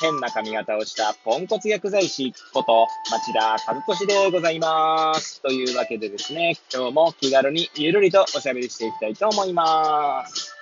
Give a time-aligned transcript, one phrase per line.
[0.00, 5.40] 変な髪型をしたポンコツ薬剤師こと町田和俊でございます。
[5.42, 10.54] というわけでですね、今日も気軽にゆるりとおしゃべりしていきたいと思います。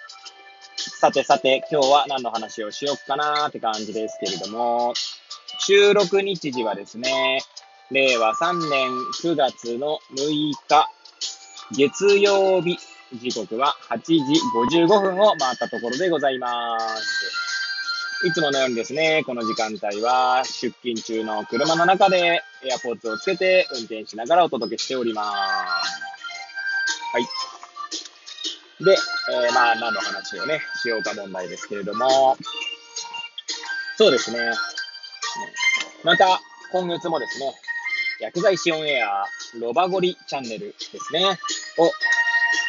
[1.00, 4.94] さてさて、今日は何の話をしよっかなーって感じですけれども、
[5.60, 7.40] 収録日時はですね、
[7.90, 8.90] 令和3年
[9.22, 10.88] 9月の6日、
[11.76, 12.78] 月曜日
[13.14, 14.16] 時刻は8時
[14.76, 17.45] 55分を回ったところでございます。
[18.24, 25.26] いつものようにですね、この時間帯は出勤中の車の中でエアポーツをつけて運転しながらお届けしております。
[27.12, 28.84] はい。
[28.84, 28.96] で、
[29.30, 32.36] えー、まあ何の話をね、しようか問題ですけれども、
[33.98, 34.38] そうですね。
[36.02, 36.40] また、
[36.72, 37.54] 今月もですね、
[38.20, 39.24] 薬剤師オンエア
[39.60, 41.38] ロバゴリチャンネルですね、
[41.78, 41.90] を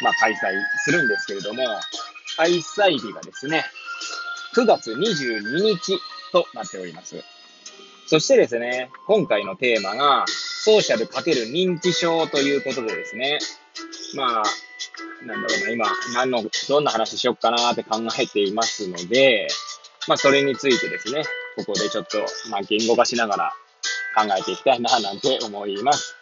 [0.02, 0.36] まあ、開催
[0.84, 1.64] するんですけれども、
[2.36, 3.66] 開催日がですね、
[4.58, 6.00] 9月22日
[6.32, 7.24] となっております。
[8.08, 13.38] そしてですね、今回のテーマが、ソーシャル×認知症ということでですね、
[14.16, 14.44] まあ、
[15.28, 19.48] なんだろうな、今、何の、どんな話しよっかなって考えていますので、
[20.08, 21.24] まあ、それについてですね、
[21.56, 23.54] ここでちょっと、まあ、言語化しながら
[24.16, 26.16] 考えていきたいな、なんて思います。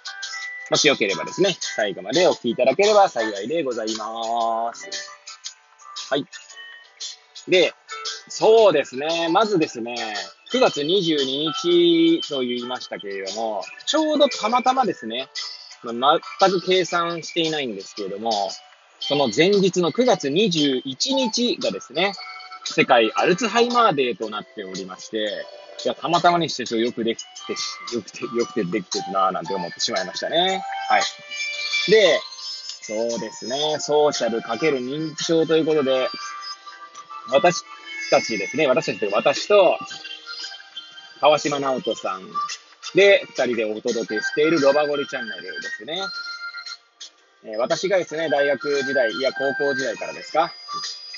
[0.70, 4.90] もしよければですね、最後までお聞きいただければ幸いでございます。
[6.10, 6.26] はい。
[7.48, 7.74] で、
[8.28, 9.96] そうですね、まずですね、
[10.52, 15.28] 9月22日と言いましたけれども、ちょうどたまたまですね、
[15.84, 18.32] ま全く計算していないんですけれども、
[19.00, 22.14] その前日の9月21日がですね、
[22.64, 25.46] 世界アルツハイマーデーとなっておりまして、
[25.84, 30.64] いや、たまたまにしてちょよくできて、よくて、よくてできてるなぁなんて思ってしまいましたね。
[30.90, 31.02] はい。
[31.92, 32.20] で、
[32.82, 36.10] そうですね、ソーシャルかける認知症ということで、
[37.30, 37.64] 私
[38.10, 39.78] たちですね、私たちというか私と、
[41.22, 42.28] 川島直人さん
[42.96, 46.00] で、二人でお届けしているロバゴリチャンネルですね。
[47.46, 50.52] え、私がですね、大学時代、いや、高校時代からですか、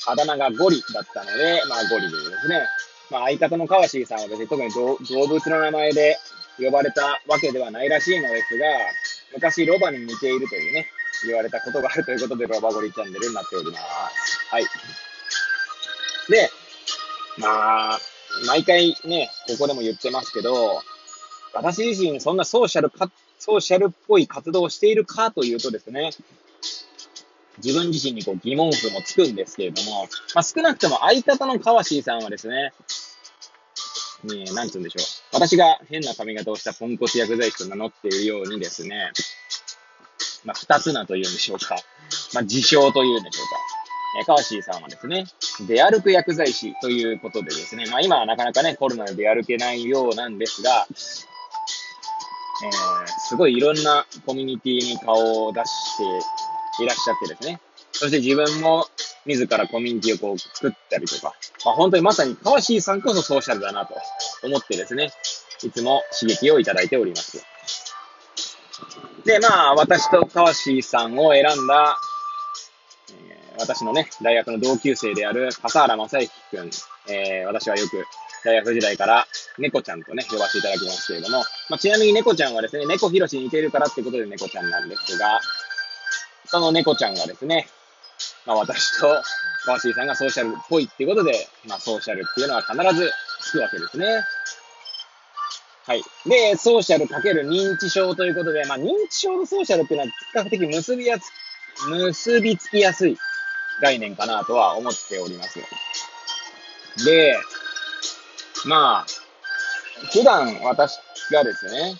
[0.08, 2.62] あだ名がゴリだったので、まあゴリでですね、
[3.10, 4.98] まあ、相方の川椎さんは別に特に動
[5.28, 6.18] 物の名前で
[6.60, 8.66] 呼ばれたわけではないらしいのですが、
[9.34, 10.88] 昔ロバに似ているというね、
[11.26, 13.82] 言われたことがあるということで、ロバゴリチャンネルになっております。
[14.50, 14.66] はい。
[16.30, 16.50] で、
[17.38, 18.00] まあ、
[18.48, 20.82] 毎回ね、ここでも言ってますけど、
[21.54, 23.10] 私自身そんなソーシャルか、
[23.40, 26.12] ソーシャルっぽい活動をしているかというとですね、
[27.64, 32.72] 自分自身にこう疑問符もつくんですけれども、まあ、少なくとも相方の川椎さんはですね、
[34.24, 35.04] ねなんつうんでしょう。
[35.34, 39.12] 私が変な髪型をしたポンコツ薬剤師と名乗っているようにですね、
[40.46, 41.76] まあ、二つなというんでしょうか。
[42.34, 43.67] まあ、自称というんでしょうか。
[44.20, 45.26] え川椎さんはですね、
[45.68, 50.88] 出歩く薬剤師ということでですね、まあ今はなかなかね、コロナで出歩けないようなんですが、
[52.64, 57.60] えー、すごいいろんなコミュニティに顔を出していらっしゃってですね。
[57.92, 58.86] そして自分も
[59.26, 61.34] 自らコミュニティをこう作ったりとか、
[61.66, 63.96] まあ、本当にまさに川椎さんこそソーシャルだなと
[64.44, 65.12] 思ってですね、
[65.64, 67.44] いつも刺激をいただいております。
[69.26, 71.98] で、まあ、私と川椎さんを選んだ、
[73.60, 76.70] 私のね、大学の同級生である笠原正幸くん、
[77.12, 78.06] えー、私はよく
[78.44, 85.40] 大学時代から猫ちゃんとね、呼ばせていただきますけれども、まあ、ちなみに猫ちゃんはですね、猫ひろしに似ているからってことで猫ちゃんなんですが、
[86.46, 87.68] その猫ちゃんがですね、
[88.46, 89.22] まあ私と
[89.66, 94.06] 川ーさんがソーシャルっぽいっていうことで、まあソーシャルっていうのは必ずつくわけですね。
[95.86, 96.04] はい。
[96.26, 101.32] で、ソーシャルかける認知症ということで、まあ認知症とソーシャルっていうのは比較的結びやす、
[101.90, 103.18] 結びつきやすい
[103.82, 105.60] 概念かなとは思っております。
[107.06, 107.38] で、
[108.66, 109.06] まあ、
[110.12, 111.00] 普段私
[111.32, 111.96] がですね、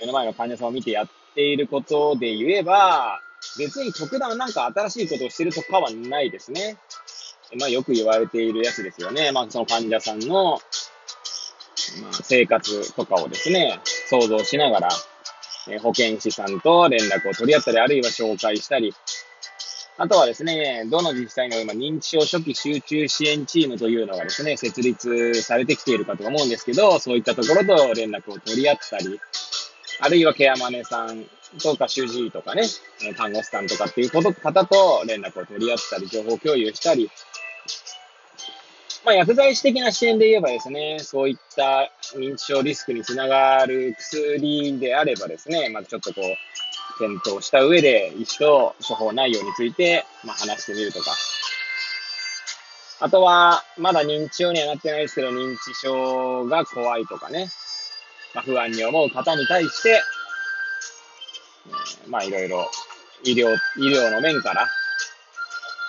[0.00, 3.20] 目の前の患者さんを見てやっていることで言えば、
[3.58, 6.76] 別に特段なんか新しいことをしてるとかはないですね。
[7.58, 9.30] まあよく言われているやつですよね。
[9.32, 10.60] まあその患者さんの、まあ、
[12.22, 14.88] 生活とかをですね、想像しながら、
[15.68, 18.94] え保健師さんと連絡を取り合ったり、あるいは紹介したり、
[19.98, 29.20] あとはですね、どの自治体の今、認知症初期集中支援チームというのがですね、設立されてきているかと思うんですけど、そういったところと連絡を取り合ったり、
[30.00, 31.24] あるいはケアマネさん
[31.62, 32.62] とか主治医とかね、
[33.16, 37.10] 看護師さんとかっていうこと方と連絡を取り合ったり、情報共有したり、
[39.04, 46.24] まあ、薬剤師的な視点で言えばですね、そういった認知症リスクにつながる薬であればですね、まずちょっとこう、
[46.98, 51.14] 検討した上で、医師と処方内容について、まあ、話してみるとか。
[53.00, 57.48] あとは、まだ認知症にはなってないですけど、認知症が怖いとかね、
[58.34, 60.00] まあ、不安に思う方に対して、
[62.04, 62.70] えー、まあ、いろいろ
[63.24, 64.68] 医療、医療の面から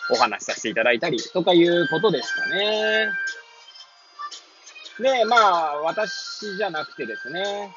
[0.10, 3.10] お話しさせていただいたりとかいうことですかね。
[5.00, 7.74] で、まあ、私じゃなくてですね、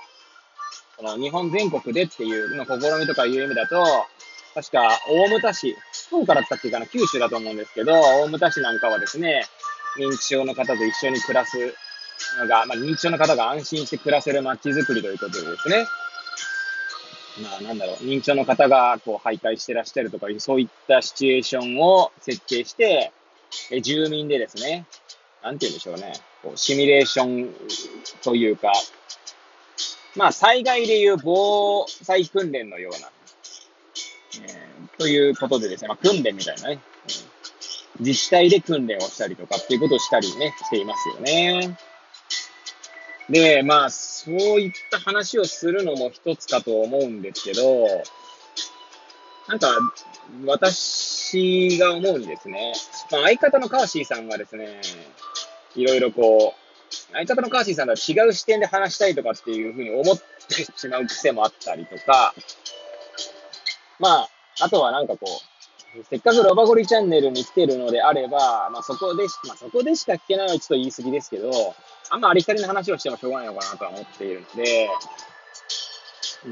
[0.97, 3.85] この日本全国でっていうの試みとかいう意味だと、
[4.55, 5.77] 確か大牟田市、
[6.09, 9.45] 福岡だったっけかな、九州だと思うんですけど、大牟田市なんかはですね、
[9.99, 11.59] 認知症の方と一緒に暮らす
[12.39, 15.87] のが、まあ、認知症の方が安心して暮らせる街づくりということでですね、
[17.43, 23.13] まあなんだろう、認知症の方がこう徘徊してらっしゃるとか、そういったシチュエーションを設計して、
[23.71, 24.87] え住民でですね、
[25.43, 27.55] なんて言うんでしょうね、こうシミュレーション
[28.23, 28.73] というか、
[30.17, 33.09] まあ災害でいう防災訓練のような、
[34.43, 36.81] えー、ということでですね、まあ訓練みたいなね、
[38.01, 41.79] 自治体で訓練をしたりとかっていうことをしたりね、していますよね。
[43.29, 47.87] で、まあ、そういった話をするのも一つかと思うんですけど、
[49.49, 49.69] なんか、
[50.45, 52.73] 私が思うにですね、
[53.11, 54.81] まあ、相方のカーシーさんがですね、
[55.75, 56.66] いろいろこう、
[57.12, 60.17] 相方のカーシーさんとは違う視点で話したいとかっていうふうに思っ
[60.49, 62.35] てしまう癖もあったりとか、
[63.99, 64.29] まあ、
[64.61, 71.50] あとはなんかこう、せっかくロバゴリチャンネルに来てるのであれば、まあそこで、まあそこでしか聞けないのはちょっと言い過ぎですけど、
[72.11, 74.88] あんまありきたりの話をしてもしょうがないのかなとは思っているので、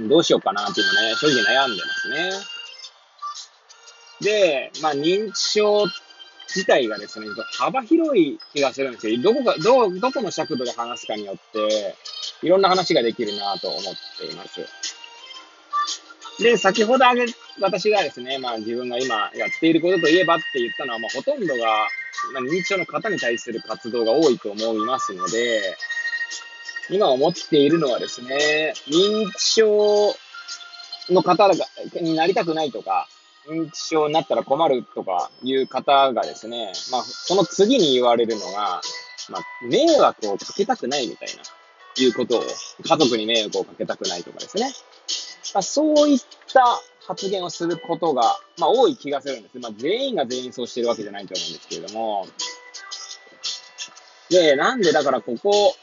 [0.08, 2.30] どうしようかなっていうのね、正直悩んでますね。
[4.22, 5.88] で、まあ認知症っ
[6.48, 7.26] 自体がですね、
[7.58, 9.20] 幅広い気がするんですよ。
[9.22, 11.96] どこか、ど、どこの尺度で話すかによって、
[12.42, 13.82] いろんな話ができるなと思っ
[14.18, 14.60] ています。
[16.42, 17.26] で、先ほどあげ、
[17.60, 21.88] 私がですね、まあ自分が今やっていることといえばって言ったのは、まあほとんどが
[22.32, 25.76] まあ、認知症の方に対する活動が多いと思いますので、
[26.90, 30.14] 今思っているのはですね、認知症
[31.10, 31.54] の方が
[32.00, 33.08] になりたくないとか、
[33.48, 38.80] 認知症になったら困るとかいう方がですね、まあ、その次に言われるのが、
[39.30, 41.42] まあ、迷惑をかけたくないみたいな、
[42.02, 42.42] いうことを、
[42.82, 44.72] 家族に迷惑をかけたくないとかですね。
[45.54, 46.18] まあ、そういっ
[46.52, 49.58] た発言をすることが、まあ、多い気がするんです。
[49.58, 52.26] まあ、全員が全員そうしてるわけじゃないと思うんですけれども。
[54.30, 55.76] で、なんでだからここ、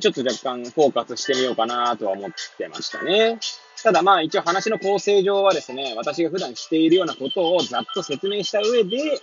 [0.00, 3.38] ちょっと若干フォーカスしてみようかなとは思ってましたね。
[3.82, 9.20] ただまあ一応話の構成上はですね、私が普段しているようなことをざっと説明した上で、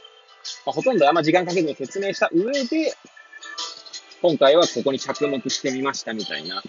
[0.65, 2.93] まあ、ほとんどあんま時間かけずに説明した上で、
[4.21, 6.63] 今回はここに着目してみましたみたいな、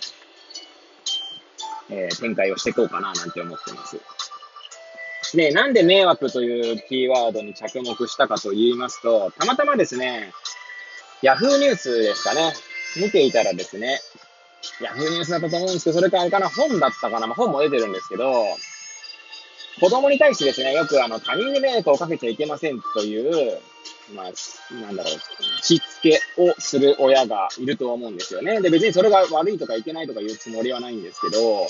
[1.90, 4.00] えー、展開をしていこうかななんて思ってます。
[5.36, 10.32] で、なんで迷惑というキーワードに着目したかと言いますと、たまたまですね、
[11.22, 12.52] ヤフーニュースですかね、
[12.96, 14.00] 見ていたらですね、
[14.80, 18.32] ヤフーニュースだったと思うんですけど、それかあれかな、本だったかな、まあ、本も出てるんですけど、
[19.80, 23.60] 子供に対してですね、よくあの、他人に迷惑をかけちゃいけませんという、
[24.14, 28.60] まあ、なんだろう、しつけをする親がいると思うんですよね。
[28.60, 31.66] で、別にそれが悪いとかいけないとか言うつもりはないんですけど、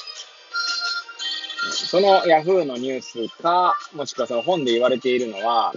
[1.71, 5.73] そのヤフーのニュースか、もしくはその本で言われているのは、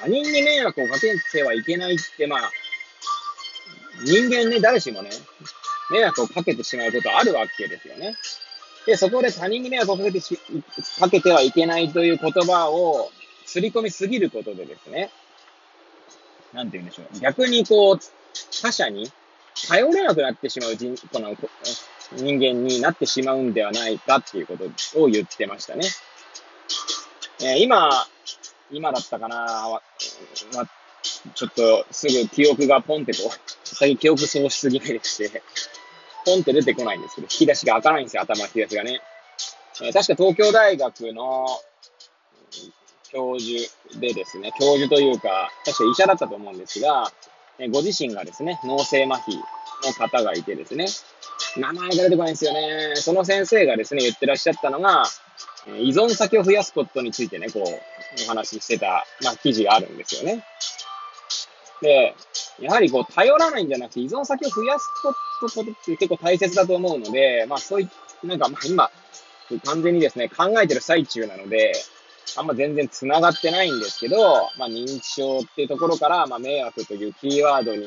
[0.00, 2.50] 他人に迷惑をかけてはいけないって、まあ、
[4.04, 5.10] 人間ね、誰しもね、
[5.90, 8.14] 迷惑をかけてしまうことあるわけですよね。
[8.86, 10.38] で、そこで他人に迷惑をかけてし、
[10.98, 13.10] かけてはいけないという言葉を
[13.44, 15.10] 刷り込みすぎることでですね、
[16.52, 17.20] なんて言うんでしょう。
[17.20, 17.98] 逆にこう、
[18.62, 19.10] 他者に
[19.68, 21.36] 頼れなくなってしまう人、この、
[22.12, 24.64] 人間になってしまうんではないかっていうこと
[25.00, 25.86] を言ってましたね。
[27.42, 28.06] えー、今、
[28.70, 29.80] 今だったかな、
[30.54, 30.66] ま、
[31.34, 35.42] ちょっとすぐ記憶がポンってこう、最近記憶喪失気味でして、
[36.24, 39.00] ポンって出てこないんですけど、引き出しが開かないんですよ、頭の引き出しがね。
[39.82, 41.46] えー、確か東京大学の
[43.10, 47.10] 教授でですね、教授というか、確か医者だったと思うんですが、
[47.58, 49.36] えー、ご自身がですね、脳性麻痺
[49.86, 50.86] の方がいてですね、
[51.56, 52.96] 名前が出てこないんですよね。
[52.96, 55.04] その先生がですね、言ってらっしゃったのが、
[55.78, 60.44] 依存先を増やすことについてね、こう、お話ししてた、まあ、記事があるんですよね。
[61.82, 62.14] で、
[62.60, 67.88] やはりこう、頼らないんじゃなくて、依存先を増やすこことって結構大切だと思うので、まあそうい
[68.22, 68.90] なんかまあ今、
[69.64, 71.72] 完全にですね、考えてる最中なので、
[72.36, 77.84] あんま全然繋がってないんですけど、まあ認知症っていうところから、まあ迷惑というキーワードに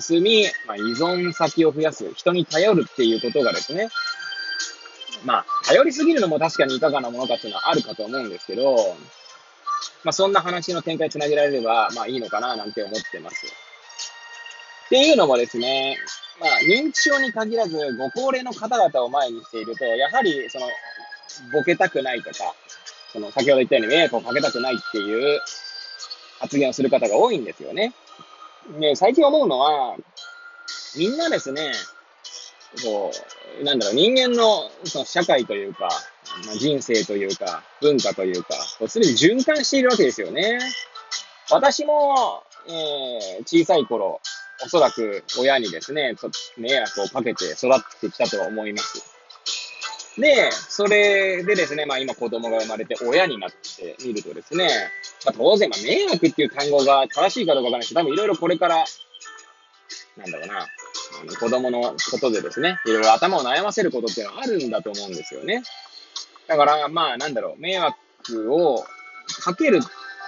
[0.00, 3.88] 進み、まあ依存先を増やす、人に頼るっていうことがですね、
[5.24, 8.76] まあ、頼りすぎるのも確かにいかがなものかっていうのはあるかと思うんですけど、
[10.04, 13.46] まあ、そんな話の展開つなげられれば、まあいいのかななんて思ってます。
[14.86, 15.96] っていうのもですね、
[16.40, 20.66] まあ、認知症に限らず、ご高齢の方々を前にしていると、やはり、その、
[21.52, 22.54] ボケたくないとか、
[23.12, 25.40] その、先ほど言ったように迷惑をかけたくないっていう
[26.38, 27.92] 発言をする方が多いんですよね。
[28.78, 29.96] で、最近思うのは、
[30.96, 31.72] みんなですね、
[32.84, 33.10] こ
[33.60, 35.88] う、なんだろう、人間のその社会というか、
[36.46, 38.54] まあ、人生というか、文化というか、
[38.86, 40.60] すでに循環しているわけですよね。
[41.50, 44.20] 私も、えー、小さい頃、
[44.64, 46.14] おそらく親にですね、
[46.56, 49.18] 迷惑をかけて育ってきたと思います。
[50.18, 54.68] で、それでですね、まあ今子供が生まれて親になってみるとですね、
[55.24, 58.84] まあ、当然、まあ迷惑っていう単語が正しいかどうかわからないし、多分いろいろこれから、
[60.16, 65.62] なんだろうな、あの子供のことでですね、いろいろ頭を悩ませることっていうのはあるんだと思うんですよね。
[66.48, 68.84] だから、まあ、なんだろう、迷惑を
[69.40, 69.80] かける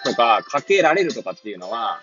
[0.04, 2.00] とか、かけられるとかっていうのは、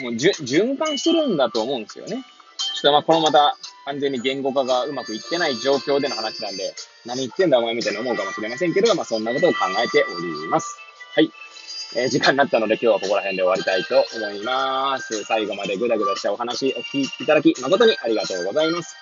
[0.00, 2.24] もう循環してるんだと思うんですよね。
[2.56, 10.76] ちょっとまあ、このまた、完全に言語化がうまくいってない状況での話なんで、何言ってんだお前みたいな思うかもしれませんけど、まあ、そんなことを考えております。
[11.14, 11.30] はい。
[11.94, 15.24] えー、時間になったので今日はここら辺で終わりたいと思います。
[15.24, 18.96] 最後までぐだぐだしたお話お聞きいただき誠にありがとうございます。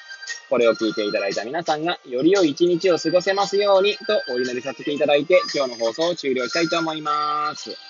[0.49, 7.90] これを聞いていただいた皆さんがより良い一日を過ごせますようにとお祈りさせていただいて今日の放送を終了したいと思います。